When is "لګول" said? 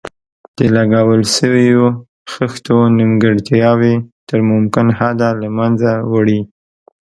0.75-1.21